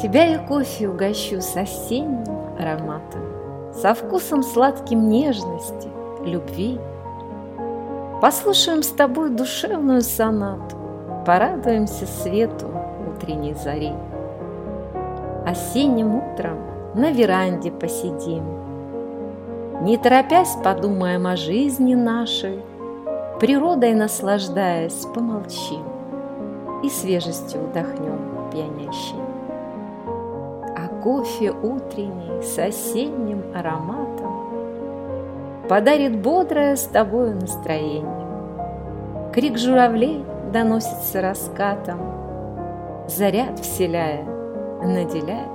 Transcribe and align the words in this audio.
Тебя 0.00 0.24
я 0.24 0.38
кофе 0.38 0.90
угощу 0.90 1.40
с 1.40 1.56
осенним 1.56 2.24
ароматом, 2.58 3.72
Со 3.72 3.94
вкусом 3.94 4.42
сладким 4.42 5.08
нежности, 5.08 5.88
любви. 6.22 6.78
Послушаем 8.20 8.82
с 8.82 8.88
тобой 8.88 9.30
душевную 9.30 10.02
сонату, 10.02 10.76
Порадуемся 11.24 12.06
свету 12.06 12.66
утренней 13.08 13.54
зари. 13.54 13.94
Осенним 15.46 16.16
утром 16.16 16.58
на 16.94 17.10
веранде 17.10 17.70
посидим, 17.72 18.44
Не 19.80 19.96
торопясь 19.96 20.56
подумаем 20.62 21.26
о 21.26 21.36
жизни 21.36 21.94
нашей, 21.94 22.60
Природой 23.40 23.94
наслаждаясь, 23.94 25.06
помолчим 25.14 25.84
И 26.82 26.90
свежестью 26.90 27.62
вдохнем 27.62 28.50
пьянящей. 28.52 29.35
А 30.78 30.88
кофе 30.88 31.52
утренний 31.52 32.42
с 32.42 32.58
осенним 32.58 33.44
ароматом 33.54 34.36
Подарит 35.70 36.20
бодрое 36.20 36.76
с 36.76 36.82
тобою 36.84 37.34
настроение. 37.34 38.26
Крик 39.32 39.56
журавлей 39.56 40.22
доносится 40.52 41.22
раскатом, 41.22 41.98
Заряд 43.08 43.58
вселяя, 43.58 44.24
наделяет 44.82 45.48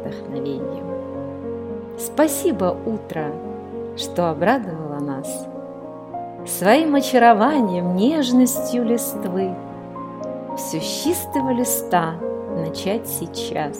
вдохновением. 0.00 0.86
Спасибо, 1.98 2.74
утро, 2.86 3.32
что 3.98 4.30
обрадовало 4.30 4.98
нас 4.98 5.46
Своим 6.46 6.94
очарованием, 6.94 7.96
нежностью 7.96 8.84
листвы, 8.84 9.54
Все 10.56 10.80
чистого 10.80 11.50
листа 11.50 12.14
начать 12.56 13.06
сейчас 13.06 13.76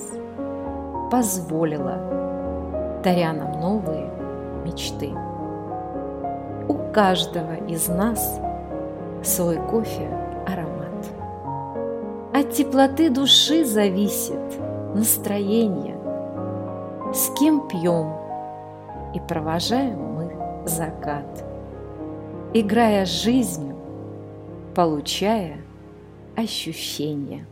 Позволила, 1.10 1.98
даря 3.02 3.32
нам 3.32 3.60
новые 3.60 4.10
мечты. 4.64 5.12
У 6.68 6.92
каждого 6.92 7.54
из 7.66 7.88
нас 7.88 8.40
свой 9.22 9.56
кофе 9.56 10.08
аромат. 10.46 11.06
От 12.32 12.50
теплоты 12.50 13.10
души 13.10 13.64
зависит 13.64 14.40
настроение, 14.94 15.96
с 17.12 17.30
кем 17.38 17.68
пьем 17.68 18.14
и 19.14 19.20
провожаем 19.20 19.98
мы 19.98 20.36
закат, 20.66 21.44
играя 22.52 23.04
жизнью, 23.04 23.76
получая 24.74 25.58
ощущения. 26.36 27.46